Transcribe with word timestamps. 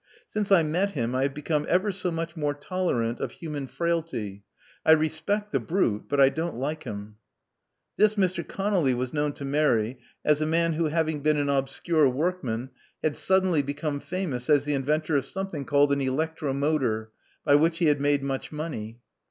Since 0.27 0.51
I 0.51 0.63
met 0.63 0.93
him 0.93 1.13
I 1.13 1.21
have 1.21 1.35
become 1.35 1.67
ever 1.69 1.91
so 1.91 2.09
much 2.09 2.35
more 2.35 2.55
tolerant 2.55 3.19
of 3.19 3.33
human 3.33 3.67
frailty. 3.67 4.43
I 4.83 4.93
respect 4.93 5.51
the 5.51 5.59
brute; 5.59 6.05
but 6.09 6.19
I 6.19 6.29
don't 6.29 6.55
like 6.55 6.85
him. 6.85 7.17
This 7.97 8.15
Mr. 8.15 8.43
ConoUy 8.43 8.95
was 8.95 9.13
known 9.13 9.33
to 9.33 9.45
Mary 9.45 9.99
as 10.25 10.41
a 10.41 10.47
man 10.47 10.73
who, 10.73 10.85
having 10.85 11.19
been 11.21 11.37
an 11.37 11.49
obscure 11.49 12.09
workman, 12.09 12.71
had 13.03 13.15
suddenly 13.15 13.61
become 13.61 13.99
famous 13.99 14.49
as 14.49 14.65
the 14.65 14.73
inventor 14.73 15.17
of 15.17 15.25
something 15.25 15.65
called 15.65 15.91
an 15.91 16.01
electro 16.01 16.51
motor, 16.51 17.11
by 17.45 17.53
which 17.53 17.77
he 17.77 17.85
had 17.85 18.01
made 18.01 18.23
much 18.23 18.51
money. 18.51 19.01